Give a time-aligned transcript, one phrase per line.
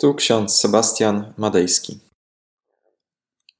[0.00, 1.98] Tu ksiądz Sebastian Madejski.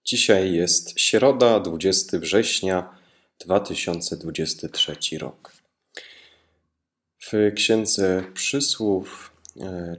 [0.05, 2.99] Dzisiaj jest środa, 20 września
[3.39, 5.53] 2023 rok.
[7.21, 9.33] W księdze przysłów,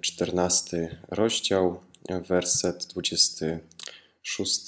[0.02, 1.80] 14 rozdział,
[2.28, 4.62] werset 26.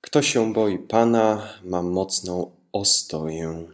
[0.00, 3.68] Kto się boi Pana, ma mocną ostoję.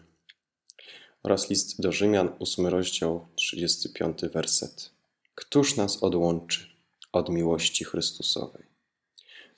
[1.23, 5.00] Oraz list do Rzymian, 8 rozdział, 35 werset.
[5.41, 6.67] Któż nas odłączy
[7.13, 8.63] od miłości Chrystusowej?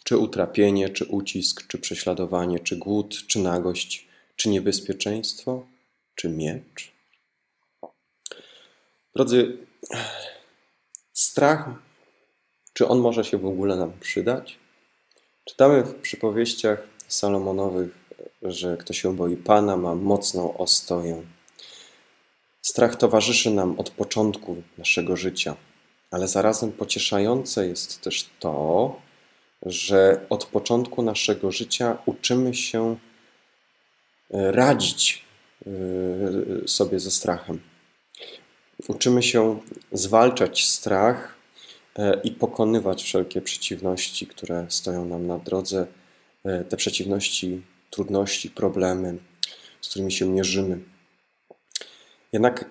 [0.05, 5.67] Czy utrapienie, czy ucisk, czy prześladowanie, czy głód, czy nagość, czy niebezpieczeństwo,
[6.15, 6.93] czy miecz?
[9.15, 9.59] Drodzy,
[11.13, 11.71] strach,
[12.73, 14.59] czy on może się w ogóle nam przydać?
[15.45, 17.91] Czytamy w przypowieściach Salomonowych,
[18.43, 21.23] że kto się boi Pana, ma mocną ostoję.
[22.63, 25.57] Strach towarzyszy nam od początku naszego życia
[26.13, 28.97] ale zarazem pocieszające jest też to,
[29.67, 32.97] że od początku naszego życia uczymy się
[34.31, 35.25] e, radzić
[35.67, 35.71] e,
[36.69, 37.61] sobie ze strachem.
[38.89, 39.61] Uczymy się
[39.93, 41.35] zwalczać strach
[41.99, 45.87] e, i pokonywać wszelkie przeciwności, które stoją nam na drodze,
[46.69, 49.19] te przeciwności, trudności, problemy,
[49.81, 50.92] z którymi się mierzymy.
[52.33, 52.71] Jednak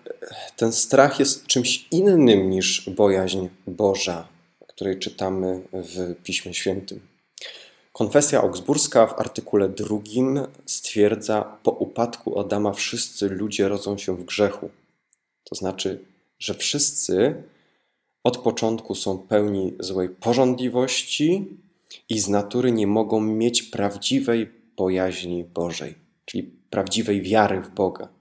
[0.56, 4.28] ten strach jest czymś innym niż bojaźń Boża,
[4.68, 7.00] której czytamy w Piśmie Świętym.
[7.94, 14.70] Konfesja augsburska w artykule drugim stwierdza, po upadku Adama wszyscy ludzie rodzą się w grzechu.
[15.44, 16.06] To znaczy,
[16.40, 17.44] że wszyscy
[18.24, 21.58] od początku są pełni złej porządliwości
[22.10, 25.96] i z natury nie mogą mieć prawdziwej bojaźni Bożej,
[26.26, 28.21] czyli prawdziwej wiary w Boga.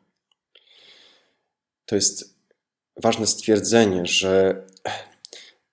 [1.90, 2.34] To jest
[2.96, 4.64] ważne stwierdzenie, że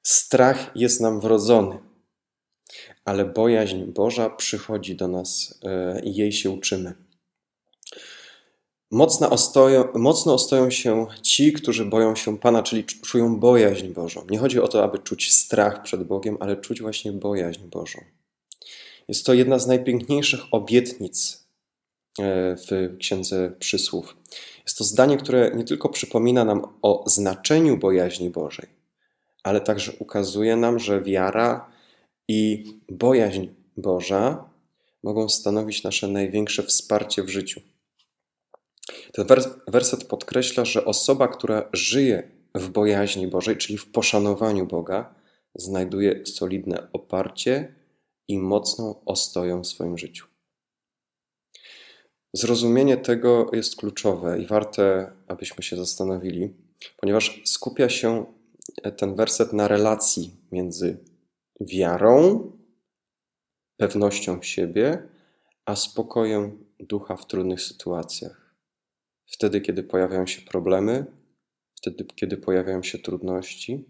[0.04, 1.80] strach jest nam wrodzony,
[3.06, 6.94] ale bojaźń Boża przychodzi do nas e, i jej się uczymy.
[8.92, 14.26] Mocno ostoją, mocno ostoją się ci, którzy boją się Pana, czyli czują bojaźń Bożą.
[14.30, 18.00] Nie chodzi o to, aby czuć strach przed Bogiem, ale czuć właśnie bojaźń Bożą.
[19.08, 21.48] Jest to jedna z najpiękniejszych obietnic
[22.20, 24.16] e, w Księdze Przysłów.
[24.68, 28.68] Jest to zdanie, które nie tylko przypomina nam o znaczeniu bojaźni Bożej,
[29.44, 31.70] ale także ukazuje nam, że wiara
[32.28, 34.50] i bojaźń Boża
[35.04, 37.62] mogą stanowić nasze największe wsparcie w życiu.
[39.14, 39.26] Ten
[39.68, 45.16] werset podkreśla, że osoba, która żyje w bojaźni Bożej, czyli w poszanowaniu Boga,
[45.56, 47.76] znajduje solidne oparcie
[48.28, 50.37] i mocną ostoję w swoim życiu.
[52.38, 56.54] Zrozumienie tego jest kluczowe i warte, abyśmy się zastanowili,
[56.98, 58.26] ponieważ skupia się
[58.98, 60.98] ten werset na relacji między
[61.62, 62.52] wiarą,
[63.78, 65.08] pewnością siebie,
[65.66, 68.56] a spokojem ducha w trudnych sytuacjach.
[69.26, 71.06] Wtedy, kiedy pojawiają się problemy,
[71.76, 73.86] wtedy, kiedy pojawiają się trudności,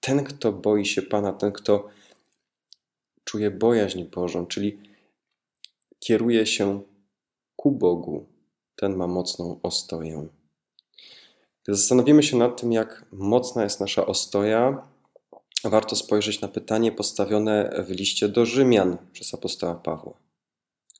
[0.00, 1.88] ten, kto boi się Pana, ten, kto
[3.24, 4.78] czuje bojaźń Bożą, czyli
[5.98, 6.82] kieruje się
[7.56, 8.26] ku Bogu,
[8.76, 10.28] ten ma mocną ostoję.
[11.64, 14.88] Gdy zastanowimy się nad tym, jak mocna jest nasza ostoja,
[15.64, 20.18] warto spojrzeć na pytanie postawione w liście do Rzymian przez apostoła Pawła.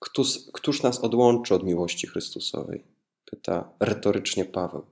[0.00, 2.84] Któż, któż nas odłączy od miłości Chrystusowej?
[3.24, 4.82] Pyta retorycznie Paweł.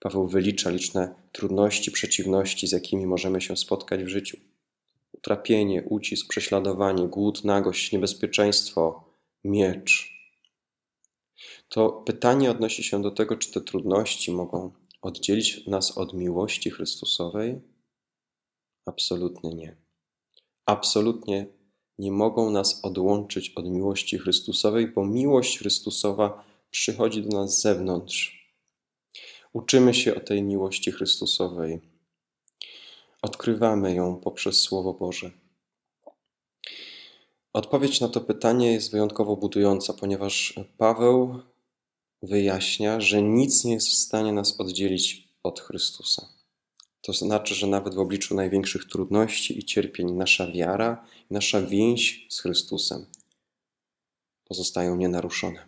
[0.00, 4.36] Paweł wylicza liczne trudności, przeciwności, z jakimi możemy się spotkać w życiu.
[5.12, 9.04] Utrapienie, ucisk, prześladowanie, głód, nagość, niebezpieczeństwo,
[9.44, 10.19] miecz,
[11.70, 14.72] to pytanie odnosi się do tego, czy te trudności mogą
[15.02, 17.60] oddzielić nas od miłości Chrystusowej?
[18.86, 19.76] Absolutnie nie.
[20.66, 21.46] Absolutnie
[21.98, 28.50] nie mogą nas odłączyć od miłości Chrystusowej, bo miłość Chrystusowa przychodzi do nas z zewnątrz.
[29.52, 31.80] Uczymy się o tej miłości Chrystusowej.
[33.22, 35.30] Odkrywamy ją poprzez Słowo Boże.
[37.52, 41.49] Odpowiedź na to pytanie jest wyjątkowo budująca, ponieważ Paweł
[42.22, 46.28] wyjaśnia, że nic nie jest w stanie nas oddzielić od Chrystusa.
[47.02, 52.40] To znaczy, że nawet w obliczu największych trudności i cierpień nasza wiara nasza więź z
[52.40, 53.06] Chrystusem
[54.44, 55.66] pozostają nienaruszone.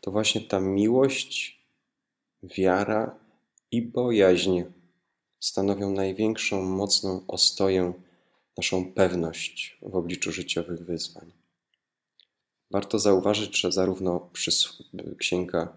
[0.00, 1.60] To właśnie ta miłość,
[2.42, 3.18] wiara
[3.70, 4.62] i bojaźń
[5.40, 7.92] stanowią największą mocną ostoję,
[8.56, 11.41] naszą pewność w obliczu życiowych wyzwań.
[12.72, 14.30] Warto zauważyć, że zarówno
[15.18, 15.76] księga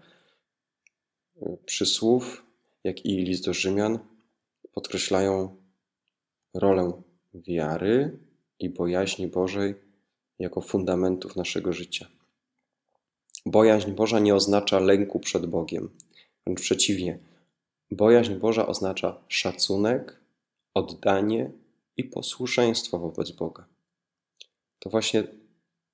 [1.36, 2.46] y, przysłów,
[2.84, 3.98] jak i list do Rzymian
[4.72, 5.56] podkreślają
[6.54, 7.02] rolę
[7.34, 8.18] wiary
[8.58, 9.74] i bojaźni Bożej
[10.38, 12.06] jako fundamentów naszego życia.
[13.46, 15.88] Bojaźń Boża nie oznacza lęku przed Bogiem.
[16.44, 17.18] Wręcz przeciwnie,
[17.90, 20.20] bojaźń Boża oznacza szacunek,
[20.74, 21.50] oddanie
[21.96, 23.66] i posłuszeństwo wobec Boga.
[24.78, 25.24] To właśnie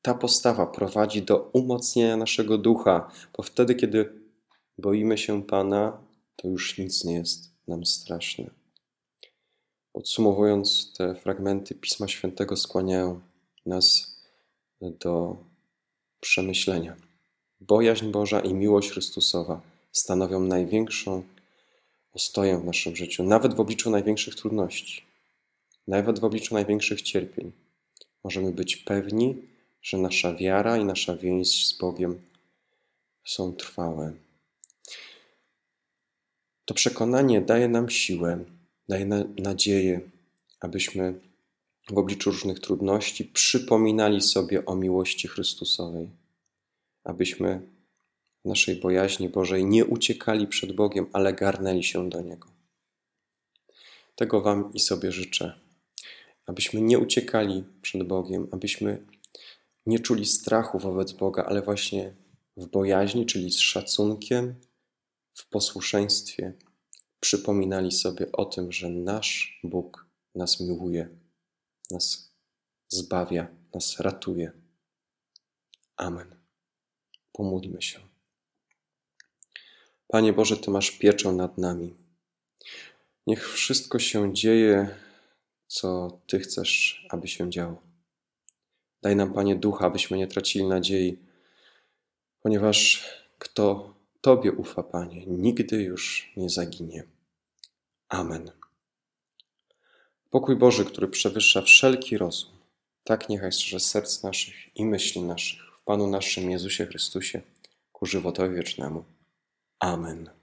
[0.03, 4.13] ta postawa prowadzi do umocnienia naszego ducha, bo wtedy, kiedy
[4.79, 5.99] boimy się Pana,
[6.37, 8.51] to już nic nie jest nam straszne.
[9.93, 13.21] Podsumowując, te fragmenty Pisma Świętego skłaniają
[13.67, 14.17] nas
[14.81, 15.37] do
[16.21, 16.97] przemyślenia.
[17.61, 19.61] Bojaźń Boża i miłość Chrystusowa
[19.93, 21.23] stanowią największą
[22.15, 25.03] ostoję w naszym życiu, nawet w obliczu największych trudności,
[25.89, 27.53] nawet w obliczu największych cierpień.
[28.25, 29.52] Możemy być pewni,
[29.83, 32.21] że nasza wiara i nasza więź z Bogiem
[33.25, 34.13] są trwałe.
[36.65, 38.45] To przekonanie daje nam siłę,
[38.89, 40.01] daje na, nadzieję,
[40.61, 41.21] abyśmy
[41.91, 46.11] w obliczu różnych trudności przypominali sobie o miłości Chrystusowej,
[47.05, 47.61] abyśmy
[48.45, 52.49] w naszej bojaźni Bożej nie uciekali przed Bogiem, ale garnęli się do Niego.
[54.17, 55.61] Tego Wam i sobie życzę,
[56.47, 59.07] abyśmy nie uciekali przed Bogiem, abyśmy
[59.87, 62.17] nie czuli strachu wobec Boga, ale właśnie
[62.57, 64.55] w bojaźni, czyli z szacunkiem,
[65.35, 66.53] w posłuszeństwie,
[67.21, 71.09] przypominali sobie o tym, że nasz Bóg nas miłuje,
[71.91, 72.33] nas
[72.89, 74.53] zbawia, nas ratuje.
[75.97, 76.37] Amen.
[77.33, 78.01] Pomódlmy się.
[80.09, 81.95] Panie Boże, Ty masz pieczę nad nami.
[83.27, 84.99] Niech wszystko się dzieje,
[85.67, 87.92] co Ty chcesz, aby się działo.
[89.03, 91.19] Daj nam, Panie, ducha, abyśmy nie tracili nadziei,
[92.43, 93.05] ponieważ
[93.39, 97.05] kto Tobie ufa, Panie, nigdy już nie zaginie.
[98.09, 98.51] Amen.
[100.31, 102.51] Pokój Boży, który przewyższa wszelki rozum,
[103.05, 107.43] tak niechaj strzeże serc naszych i myśli naszych w Panu naszym Jezusie Chrystusie
[107.93, 109.05] ku żywotowi wiecznemu.
[109.81, 110.42] Amen.